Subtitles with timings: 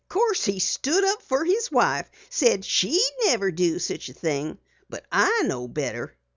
[0.09, 4.57] "'Course he stood up fer his wife said she'd never do such a thing.
[4.89, 6.17] But I know better!"